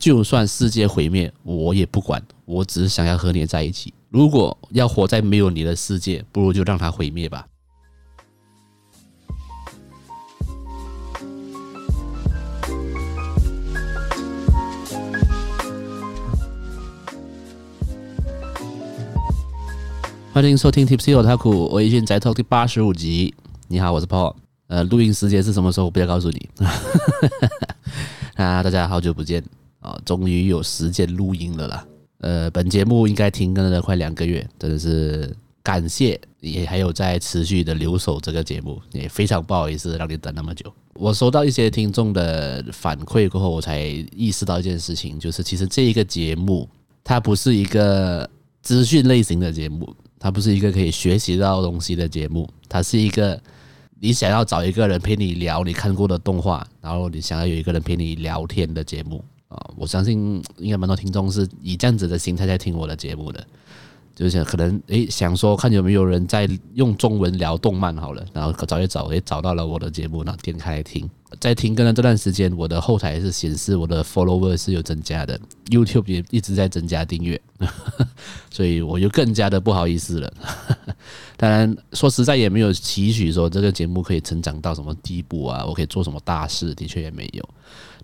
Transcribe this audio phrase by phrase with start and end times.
[0.00, 3.92] 就算世界毁灭，我也不管，我只是想要和你在一起。
[4.08, 7.46] 如果要活在没有你的世界，不如就让它毁灭吧。
[20.32, 23.34] 欢迎收听 Tipsy Otaku，我已经在 Talk 第八十五集。
[23.68, 24.34] 你好，我是 Paul。
[24.68, 25.84] 呃，录音时间是什么时候？
[25.84, 26.48] 我不要告诉你。
[28.36, 29.44] 啊，大家好久不见
[29.80, 30.00] 啊！
[30.04, 31.86] 终于有时间录音了啦。
[32.18, 40.72] 呃，本节目应该停更了快两个月，真的是感谢，也还有在持续的留守这个节目，也非常不好意思让你等那么久。
[40.94, 43.80] 我收到一些听众的反馈过后，我才
[44.14, 46.68] 意识到一件事情，就是其实这一个节目
[47.02, 48.28] 它不是一个
[48.62, 53.40] 资讯类型的节目，它不是一个可以学习到东西的节目，它是一个。
[54.02, 63.46] 你想要找一个人陪你聊你看过的动画，然后你想要有一个人陪你聊天的节目啊，我相信应该蛮多听众是以这样子的心态在听我的节目的。
[64.20, 71.08] 就是想可能诶，想说看有没有人在用中文聊动漫好了，然后找一找，诶，找到了我的节目，然后点开来听。
[71.38, 75.40] 在停更的这段时间，我的后台是显示我的 follower 是有增加的
[75.70, 77.40] ，YouTube 也一直在增加订阅，
[78.52, 80.30] 所以我就更加的不好意思了。
[81.38, 87.48] 当然，说实在也没有期许说这个节目可以成长到什么地步啊，我可以做什么大事，的确也没有。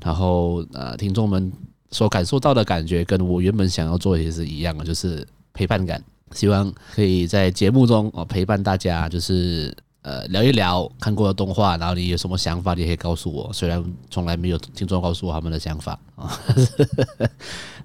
[0.02, 1.52] 然后呃，听众们
[1.90, 5.26] 所感受到的感觉，跟我原本想要做的也是一样的，就是。
[5.56, 13.50] 陪伴感，希望可以在节目中哦陪伴大家，就是呃聊一聊看过的动画，然后你有什么想法，你也可以告诉我。
[13.54, 16.38] 虽然从来没有听众告诉我他们的想法啊，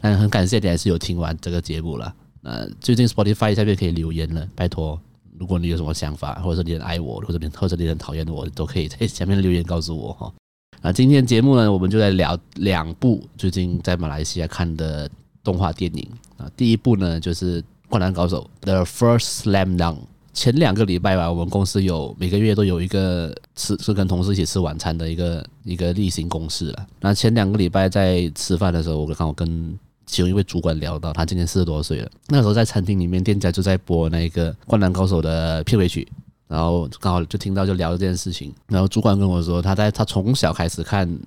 [0.02, 2.14] 但很感谢你还是有听完这个节目了。
[2.44, 5.00] 呃，最近 Spotify 下面可以留言了，拜托，
[5.40, 10.34] 如果你有什么想法，或者说你很爱我，或者你或者你很讨厌我，都可以在下面留言告诉我哈。
[10.82, 15.10] 啊，今天节目呢，我们就来聊两部最近在马来西亚看的。
[15.44, 19.98] 动画电影啊，第一部呢就是《灌篮高手》The First Slam Dunk。
[20.34, 26.88] 前两个礼拜吧，我们公司有每个月都有一个吃是跟同事一起吃晚餐的一个一个例行公事了。
[27.02, 32.10] 那前两个礼拜在吃饭的时候，我刚好跟其中一位主管聊到，他今年四十多岁了。
[32.30, 36.08] 那时候在餐厅里面，店家就在播那个《灌篮高手》的片尾曲，
[36.48, 38.54] 然后刚好就听到就聊这件事情。
[38.68, 41.06] 然后主管跟我说，他在他从小开始看《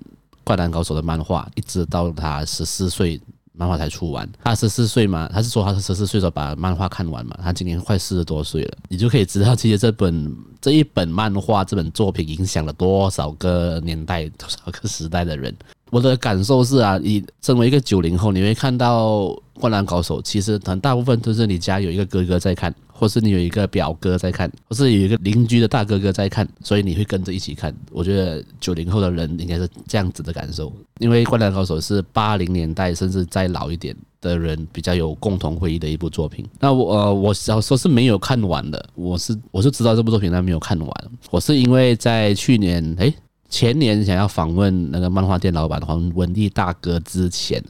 [0.43, 3.21] 灌篮高手》的漫画，一直到他十四岁。
[3.57, 15.55] 漫画才出完，他十四岁嘛，他是说他是十四岁的时候把漫画看完嘛，他今年快四十多岁了，你就可以知道，其实这本 这一本漫画这本作品影响了多少个年代、多少个时代的人。
[15.91, 22.73] 我的感受是啊，你身为一个九零后，你会看到《灌篮高手》，其实很大部分都是你家有一个哥哥在看。
[22.97, 27.75] 或是你有一个表哥在看，或是有一个邻居的大哥哥在看，所以你会跟着一起看。
[27.91, 36.45] 我觉得九零后的人应该是这样子的感受，因为《灌篮高手》是八零年代甚至再老一点的人比较有共同回忆的一部作品。
[36.59, 40.89] 那我呃，我小时候是没有看完的，我是我是知道这部作品，但没有看完。
[41.29, 43.13] 我是因为在去年诶
[43.55, 47.63] 前年想要访问那个漫画店老板黄文丽大哥之前。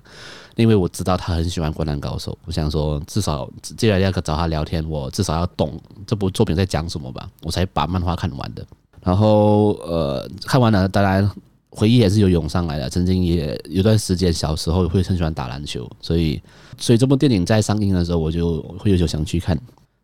[0.56, 3.47] 因为我知道他很喜欢《灌篮高手》，我想说至少
[3.78, 8.66] 既然要找他聊天，我至少要懂这部作品在讲什么吧，我才把漫画看完的。
[9.03, 11.29] 然后呃，看完了，当然
[11.69, 12.90] 回忆也是有涌上来的。
[12.90, 16.41] 曾经也有段时间小时候会很喜欢打篮球，所以
[16.79, 19.59] 所以这部电影在上映的时候，我就会有想去看。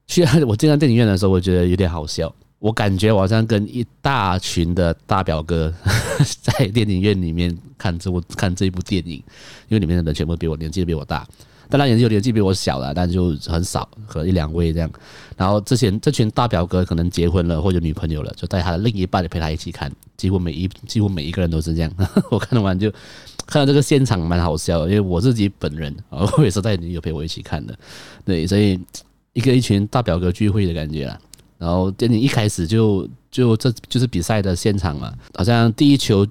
[0.05, 2.31] 去我进到电影院的时候，我觉得有点好笑。
[2.61, 5.73] 我感觉我好像跟一大群的大表哥
[6.43, 9.15] 在电影院里面看这部看这一部电影，
[9.67, 11.27] 因为里面的人全部比我年纪比我大，
[11.69, 14.87] 当然也有年纪比我小了，但就很少，和一两位这样。
[15.35, 21.91] 然后之前这群大表哥可能结婚了或者女朋友了，就带他的另一半陪他一起看，几乎每一几乎每一个人都是这样。
[22.29, 22.91] 我看完就
[23.47, 25.91] 看到这个现场蛮好笑，因为我自己本人
[26.37, 27.75] 我也是带女友陪我一起看的，
[28.23, 28.79] 对，所以
[29.33, 31.19] 一个一群大表哥聚会的感觉啊。
[31.61, 36.25] 然后电影一开始就就这就是比赛的现场嘛，好像第一球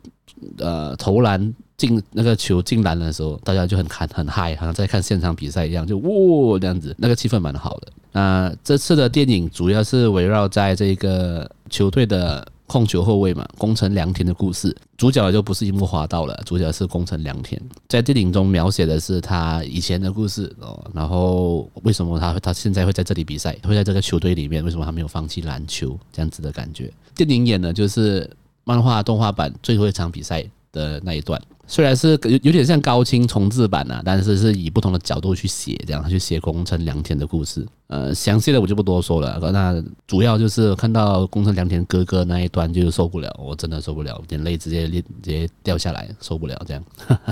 [0.58, 7.93] 呃投篮进那个球进篮的时候，大家就很看很嗨，好像在看现场比赛一样，就哇这样子，那个气氛蛮好的。
[8.12, 12.44] 那这次的电影主要是围绕在这个球队的。
[12.70, 17.61] 控球后卫嘛，宫城良田的故事，主角就不是樱木花道了，主角是宫城良田。
[17.88, 26.93] 在电影中描写的是他以前的故事哦，然后为什么他他现在会在这里比赛，会在这个球队里面，为什么他没有放弃篮球这样子的感觉？
[27.17, 28.31] 电影演的就是
[28.62, 31.43] 漫画动画版最后一场比赛的那一段。
[31.70, 37.64] 虽然是有有点像高清重制版呐，但是是以不同的角度去写，这样去写宫城良田的故事。
[37.87, 39.38] 呃，详细的我就不多说了。
[39.52, 46.84] 那主要就是看到宫城良田哥哥那一段就受不了，我真的受不了，眼泪直接直接掉下来，受不了这样。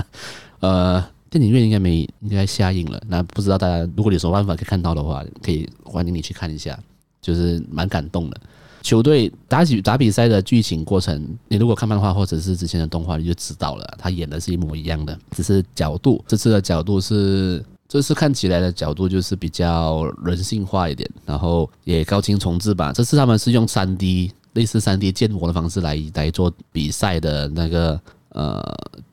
[0.61, 3.01] 呃，电影院应该没应该下映了。
[3.09, 6.79] 那不知道大家如果你有什么办法可以看到的话，可以欢迎你去看一下，
[7.21, 8.39] 就是蛮感动的。
[8.81, 22.93] 球队打比打比赛的剧情过程，你如果看漫画或者是之前的动画，你就知道了，他演的是一模一样的，只是角度，这次的角度是这次看起来的角度就是比较人性化一点，然后也高清重置吧。
[22.93, 27.99] 这次他们是用三 D 类似三 D 建模的方式来来做比赛的那个
[28.29, 28.63] 呃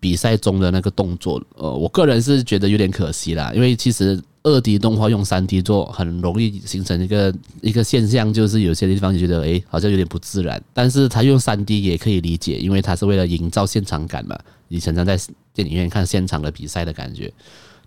[0.00, 4.22] 比赛中的那个动作，呃，我个人是觉得有点可惜啦，因为其实。
[4.46, 10.62] 二 D 动画用三 D 做，很容易形成一个一个现象，就是有些地方就觉得，哎，好像有点不自然。
[10.72, 14.38] 但是他用三 D 也可以理解，因为他是为了营造现场感嘛。
[14.68, 15.18] 你常常在
[15.52, 17.32] 电影院看现场的比赛的感觉，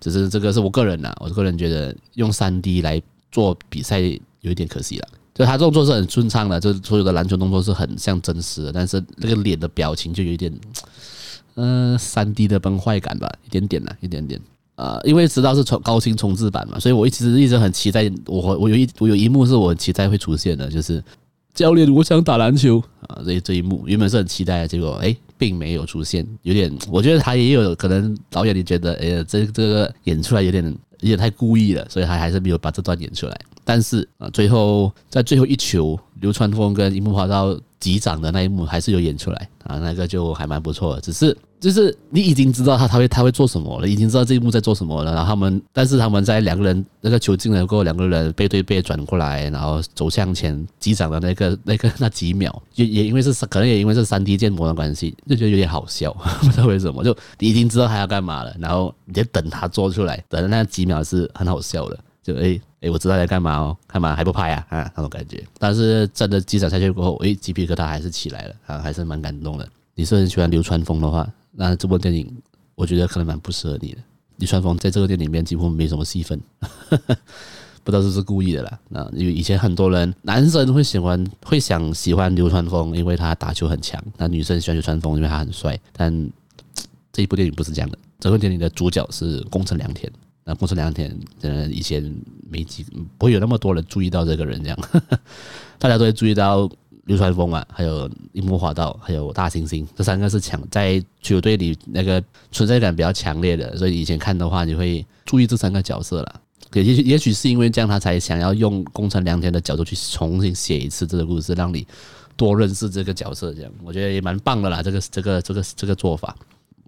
[0.01, 4.01] 只是这个是我个人呐，我个人觉得用三 D 来做比赛
[4.41, 5.07] 有一点可惜了。
[5.33, 10.53] 就他动作是很顺畅的，就所有的篮球动作是很像真实的，但是那个脸的表情就有点，
[11.59, 14.39] 呃，三 D 的崩坏感吧，一点点呐，一点点。
[14.75, 18.09] 呃，因为知道是重高清重制版嘛，所以我一直一直很期待。
[18.27, 21.03] 我我有一我有一幕是我期待会出现的，就是
[21.53, 30.63] 教练，我想打篮球啊，这这一幕原本是很期待的，结果哎，并没有出现，有点我觉得他也有可能导演你觉得哎呀，这这个演出来有点
[31.01, 33.38] 有点太故意了，所以他还是没有把这段演出来。
[33.65, 41.35] 但是啊，最后在最后一球，流川枫跟樱木花道击掌的那一幕还是有演出来啊，那个就还蛮不错的，只是。
[41.59, 45.13] 就是你已经知道他他会他会做什么了，已经知道这一幕在做什么了。
[45.13, 57.03] 然后他们，但是他们在两个人那个球进了过后，两个人背对背转过来，然后走向前击掌的那个 那个那几秒，也也因为是可能也因为是三 D 建模的关系，就觉得有点好笑， 不知道为什么。
[57.03, 61.99] 就你已经知道他要干嘛了，然后你就等他做出来，等那几秒是很好笑的。
[62.21, 65.44] 就哎哎、我知道在干嘛哦，干嘛还不拍啊啊那种感觉。
[65.57, 69.68] 但是真的击掌下去过后，哎，鸡皮疙瘩还是起来了啊，还是蛮感动的。
[69.95, 71.27] 你是很喜欢流川枫的话。
[71.51, 72.31] 那这部电影，
[72.75, 73.98] 我觉得可能蛮不适合你的。
[74.38, 76.39] 流川枫在这个电影里面几乎没什么戏份，
[77.83, 78.80] 不知道是不是故意的啦。
[78.88, 85.77] 那因为以前很多人男生会喜欢会想喜欢流川枫，因为他打球很强；那女生喜欢流川枫，因为他很帅。
[85.92, 86.30] 但
[87.12, 87.98] 这一部电影不是这样的。
[88.19, 90.10] 这部电影的主角是宫城良田。
[90.50, 92.04] 那宫城良田，嗯，以前
[92.50, 92.84] 没几
[93.18, 94.78] 不会有那么多人注意到这个人，这样
[95.78, 96.68] 大家都会注意到。
[97.06, 106.42] 流川枫啊，还有樱木花道，还有大猩猩，这三个是强在球队里那个存在感比较强烈的，所以以前看的话，你会注意这三个角色了。
[106.74, 111.84] 也也也许是因为这样，他才想要用工程良田的角度去重新写一次这个故事，让你
[112.36, 113.56] 多认识这个角色。
[113.56, 116.36] 这样我觉得也蛮棒的啦，这个这个这个这个做法。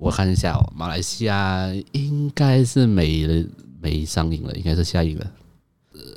[0.01, 3.45] 我看一下哦，马来西亚应该是没
[3.79, 5.31] 没上映了，应该是下映了。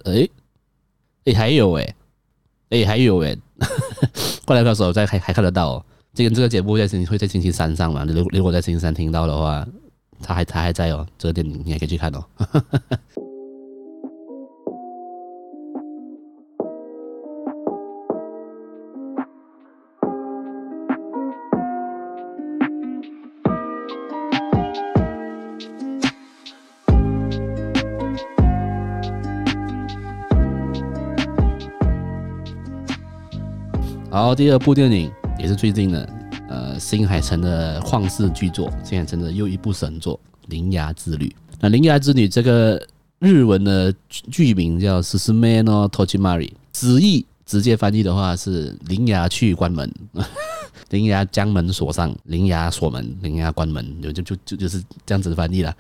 [0.06, 0.30] 诶
[1.24, 1.94] 诶，还有诶。
[2.70, 3.38] 诶，还有诶，
[4.46, 5.84] 过来告诉我，在还还看得到哦。
[6.14, 8.06] 这个这个节目在星期会在星期三上嘛？
[8.06, 9.66] 如如果在星期三听到的话，
[10.22, 11.06] 他还他还在哦。
[11.18, 12.24] 这个电影你还可以去看哦。
[34.24, 36.08] 然后第二部电影也是最近的，
[36.48, 41.26] 呃，新海诚的旷世巨作，新海诚的又一部神作《铃芽之旅》。
[41.60, 42.82] 那《铃芽之旅》这个
[43.18, 43.94] 日文的
[44.30, 49.92] 剧名叫《Susume no Tojimari》，直译直接翻译的话是“铃芽去关门”，
[50.90, 55.74] 铃芽将门锁上，铃芽锁门，铃芽关门，就就就就就是这样子翻译了。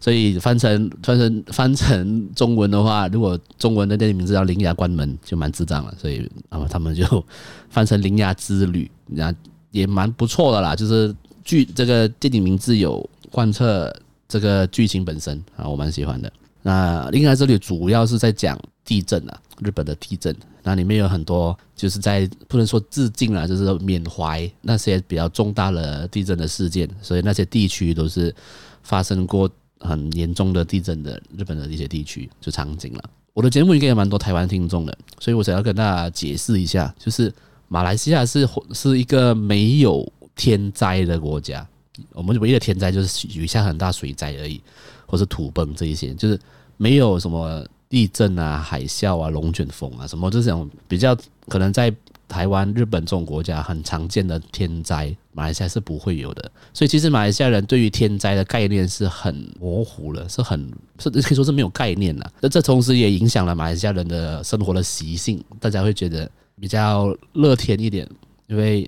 [0.00, 5.92] 所以翻成翻成翻成中文的话，如果中文的电影名字叫《铃芽关门》，就蛮智障了。
[5.98, 7.04] 所以啊，他们就
[7.68, 9.34] 翻成《铃芽之旅》，那
[9.70, 10.76] 也蛮不错的啦。
[10.76, 13.92] 就是剧这个电影名字有贯彻
[14.28, 16.32] 这个剧情本身啊，我蛮喜欢的。
[16.62, 20.34] 那《铃芽之旅》主要是在讲地震啊，日本的地震。
[20.62, 28.34] 那里面有很多就是在不能说致敬啦，就是缅怀那些比较重大的地震的事件，所以那些地区都是
[28.82, 29.50] 发生过。
[29.80, 33.10] 很严重的地震的日本的一些地区就场景了。
[33.32, 37.32] 我的节目应该有蛮多台湾听众的，所以我想要跟大家解释一下，就是
[37.68, 41.64] 马来西亚是是一个没有天灾的国家。
[42.12, 44.60] 我们唯一的天灾就是雨下很大水灾而已，
[45.06, 46.36] 或是土崩这一些，就是
[46.76, 51.16] 没有什么地震啊、海啸啊、龙卷风啊什么这种比较
[51.48, 51.94] 可能在。
[52.28, 56.52] 台湾、日本这种国家很常见的天灾，马来西亚是不会有的。
[56.74, 62.30] 所以其实马来西亚人对于天灾的概念是很模糊了，是很是可以说是没有概念了。
[62.42, 66.30] 那这同时也影响了马来西亚人的生活的习性，大家会觉得
[66.60, 68.06] 比较乐天一点，
[68.46, 68.86] 因为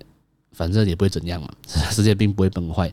[0.52, 1.48] 反正也不会怎样嘛，
[1.90, 2.92] 世界并不会崩坏。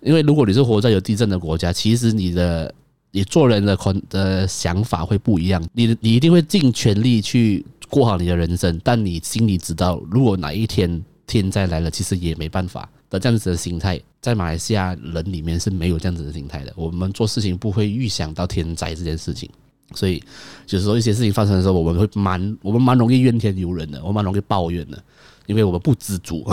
[0.00, 2.74] 因为如果你是活在有地震的国家，其实你的
[3.14, 5.64] 你做人的可的想法会不一样。
[5.72, 16.72] 你你一定会尽全力去过好你的人生，但你心里知道，如果哪一天天灾来了，其实也没办法的这样子的心态，在马来西亚人里面是没有这样子的心态的。
[16.74, 19.48] 我们做事情不会预想到天灾这件事情，
[19.94, 20.20] 所以
[20.66, 25.00] 就是说一些事情发生的时候，我们会蛮我们蛮容易怨天尤人的，我们蛮容易抱怨的，
[25.46, 26.44] 因为我们不知足，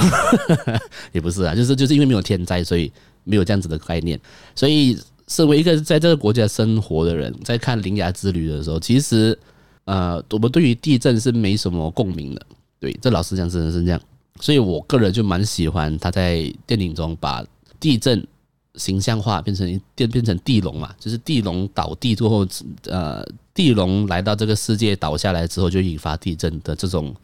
[1.12, 2.92] 也不是啊，就是就是因为没有天灾，所以。
[3.24, 4.20] 没有这样子的概念，
[4.56, 4.98] 所以
[5.32, 9.38] 身为一个在这个国家生活的人，在看《铃芽之旅》的时候，其实
[9.86, 12.46] 呃，我们对于地震是没什么共鸣的。
[12.82, 14.02] 对，这老实讲真的是这样。
[14.42, 17.42] 所以我个人就蛮喜欢他在电影中把
[17.80, 18.28] 地震
[18.76, 22.46] 形象化，变成变变成地龙嘛，就是地龙倒地之后，
[22.88, 27.16] 呃，地龙来到这个世界倒下来之后，就引发地震的这种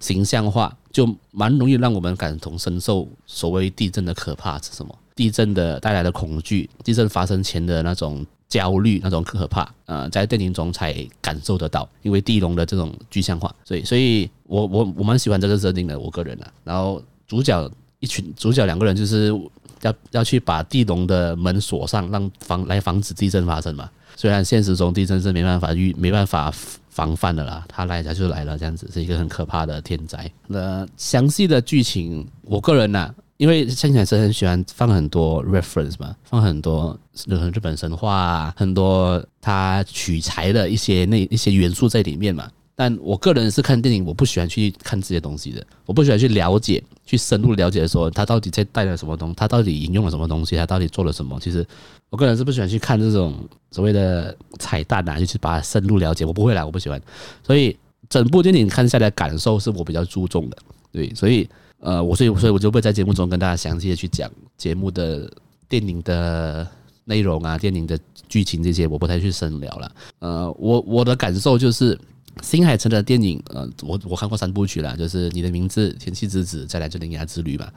[0.00, 3.08] 形象化，就蛮容易让我们感同身受。
[3.26, 4.94] 所谓地震的可怕是什么？
[5.18, 16.46] 地震的带来的恐惧，地震发生前的那种焦虑，那种可怕，呃，在电影中才感受得到，因为地龙的这种具象化，所以，所以我我我蛮喜欢这个设定的，我个人啊。
[16.62, 19.34] 然后主角一群主角两个人就是
[19.82, 23.90] 要要去把地龙的门锁上，让防来防止地震发生嘛。
[24.14, 26.52] 虽然现实中地震是没办法预没办法
[26.88, 30.30] 防范的啦，他来他就来了，这样子是一个很可怕的天灾。
[30.46, 42.50] 那详细的剧情，我个人呢、因为现在是很喜欢放很多 reference 嘛，放很多日本神话，很多他取材的一些那一些元素在里面嘛。
[42.74, 51.38] 但我个人是看电影，我不喜欢去看这些东西的，我不喜欢去了解，去深入了解的说他到底在带了什么东西，他到底引用了什么东西，他到底做了什么。
[51.40, 51.64] 其实
[52.10, 53.34] 我个人是不喜欢去看这种
[53.70, 57.00] 所谓的彩蛋啊，就去把它深入了解，我不会啦，我不喜欢。
[57.46, 57.76] 所以
[58.08, 60.56] 整部电影看下来感受是我比较注重的，
[60.90, 61.48] 对，所以。
[61.80, 65.30] 呃，我所以所以我就会在节目中跟大家详细的去讲节目的
[65.68, 66.66] 电影的
[67.04, 69.92] 内容啊，电影的剧情这些，我不太去深聊了。
[70.18, 71.98] 呃，我我的感受就是
[72.42, 77.72] 新海诚的电影，呃，我我看过三部曲了，就是你的名字、天气之子，再来就铃芽之旅吧。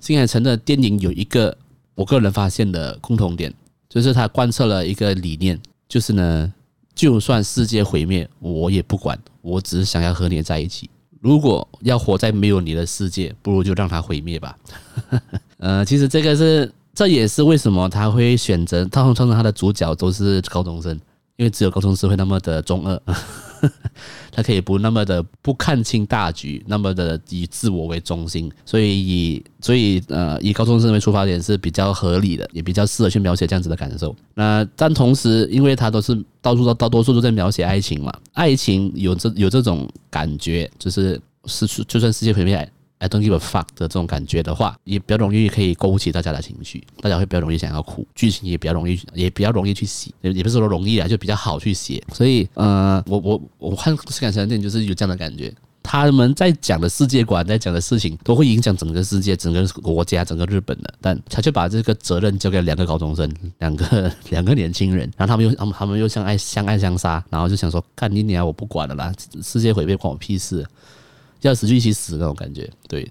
[0.00, 1.56] 新海诚的电影有一个
[1.94, 3.52] 我个人发现的共同点，
[3.88, 6.52] 就是他贯彻了一个理念，就是呢，
[6.94, 10.88] 就算世界毁灭，我也不管，我只是想要和你在一起。
[11.22, 14.58] 如果要活在没有你的世界，不如就让它毁灭吧。
[15.58, 20.92] 呃，其实这个是，这也是为什么他会选择，他通常他的主角都是高中生，
[21.36, 23.00] 因为只有高中生会那么的中二。
[24.32, 34.14] 他可以不那么的不看清大局，那么的以自我为中心，所以以所以呃以高中生为出发点是比较合理的，也比较适合去描写这样子的感受。
[34.34, 42.70] 那但同时，因为他都是到处到大多数都在描写爱情嘛，爱情有这有这种感觉，就是失去就算世界毁灭。
[43.02, 52.00] I don't give a fuck 的这种感觉的话，也比较容易可以勾起大家的情绪，大家会比较容易想要哭，剧情也比较容易，也比较容易去写，也不是说容易啊，就比较好去写。
[52.12, 63.28] 所以，呃，我我我看新海诚的电影就是有这样的感觉，他们在讲的世界观，在讲的事情都会影响整个世界、整个国家、整个日本的，但他就把这个责任交给两个高中生，
[63.58, 70.64] 两个 两个年轻人，然后他们又他们他们又相爱相爱相杀，然后就想说，干你娘，我不管了啦，世界毁灭关我屁事。
[71.42, 73.10] 要死就一起死那种感觉，对，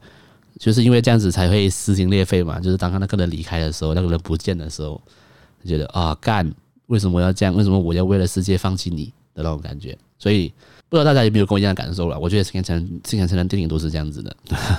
[0.59, 2.59] 就是因为这样子才会撕心裂肺嘛。
[2.59, 4.99] 就是当他那个人离开的时候，那个人不见的时候，
[5.65, 6.51] 觉得啊干，
[6.87, 7.53] 为什么要这样？
[7.55, 9.97] 为什么我要为了世界放弃你的那种感觉？
[10.17, 10.47] 所以
[10.89, 12.19] 不知道大家有没有跟我一样的感受了？
[12.19, 14.35] 我觉得新海诚新海诚的电影都是这样子的。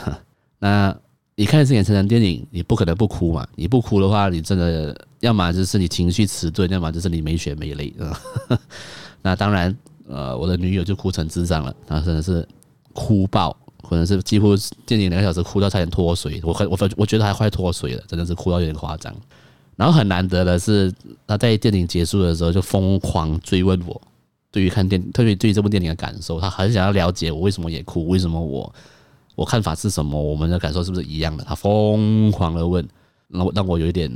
[0.59, 0.97] 那
[1.35, 3.47] 你看新海诚的电影，你不可能不哭嘛？
[3.57, 7.93] 你不哭的话，你真的要么就是你情绪迟钝，要么就是你没血没泪。
[9.21, 9.77] 那当然，
[10.09, 12.47] 呃，我的女友就哭成智障了，她真的是。
[12.93, 14.55] 哭爆，可能是几乎
[14.87, 19.15] 电影两个小时哭到差点脱水，我很我我觉得还快脱水了，真的是哭到有点夸张。
[19.77, 20.93] 然后很难得的是，
[21.27, 24.01] 他在电影结束的时候就疯狂追问我
[24.51, 28.73] 对于看电特别对于这部电影的感受，他很想要了解我为什么也哭，为什么我
[29.35, 31.43] 我看法是什么，我们的感受是不是一样的？
[31.45, 32.87] 他疯狂的问，
[33.29, 34.15] 让让我有一点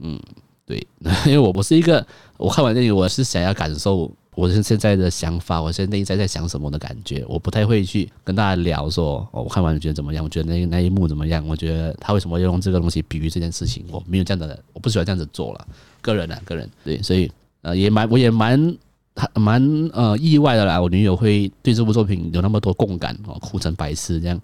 [0.00, 0.18] 嗯，
[0.64, 0.84] 对，
[1.26, 2.04] 因为我不是一个
[2.38, 4.10] 我看完电影我是想要感受。
[4.36, 10.22] 我是现在的想法，我现在内在在想什么的感觉，我不太会去跟大家聊说，哦，我看完你觉得怎么样？
[10.22, 11.42] 我觉得那那一幕怎么样？
[11.48, 13.86] 我觉得他为什么要用这个东西比喻这件事情？
[13.90, 15.66] 我没有这样的，我不喜欢这样子做了。
[16.02, 18.76] 个人啊，个人对，所以呃，也蛮我也蛮
[19.32, 20.78] 蛮呃意外的啦。
[20.78, 24.38] 我女友会对这部作品有那么多共感哦，哭成白痴这样。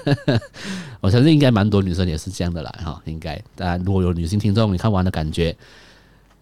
[1.00, 3.42] 我相信应该蛮多女生也是这样的啦，哈，应该。
[3.56, 5.56] 当然，如果有女性听众，你看完的感觉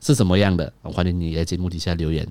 [0.00, 0.70] 是什么样的？
[0.82, 2.26] 欢迎你在节目底下留言。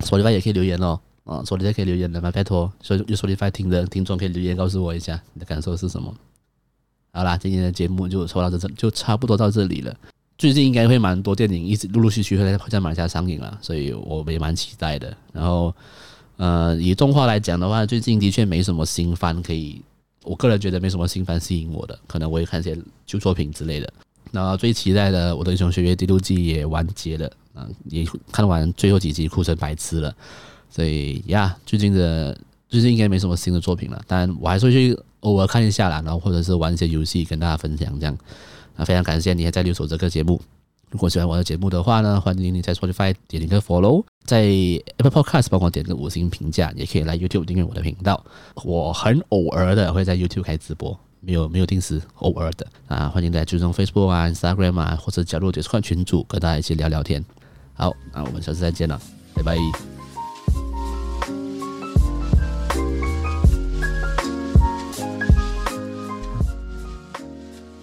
[0.00, 2.30] Spotify 也可以留言哦，啊，Spotify 可以留言的嘛？
[2.30, 6.14] 拜托，所以有手机外听的听众可以留言告诉我一下你的感受是什么。
[7.12, 9.96] 好啦，今天的节目就说到这，就差不多到这里了。
[10.36, 15.16] 最近应该会蛮多电影一直陆陆续续会在在马来西亚上映了，所以我也蛮期待的。
[15.32, 15.74] 然后，
[16.36, 19.80] 呃，以动画来讲的话，最近的确没什么新番可以，
[20.24, 22.76] 我个人觉得没什么新番吸引我的，可能我会看一些
[23.06, 23.90] 旧作品之类的。
[24.30, 30.14] 然后最期待的《我的英雄学院》第六季也完结了，嗯，也看完最后几集，哭成白痴了。
[30.68, 38.16] 所以呀，最近的最近应该没什么新的作品了，但我还是会去偶尔看一下啦，然后或者是玩一些游戏跟大家分享这样。
[38.76, 40.40] 那非常感谢你还在留守这个节目。
[40.90, 44.42] 如果喜欢我的节目的话呢，欢迎你在 Spotify 点一个 Follow，在
[44.98, 48.24] Apple Podcast 帮我点个五星评价，也可以来 YouTube 订阅我的频道。
[48.64, 53.08] 我很偶尔的会在 YouTube 开直播，没有没有定时，偶尔的啊。
[53.08, 57.24] 欢迎大家追踪 Facebook 啊、Instagram 啊，或者加入解说群组，跟大家一起聊聊天。
[57.76, 59.00] 好，那我们下次再见了，
[59.34, 59.95] 拜拜。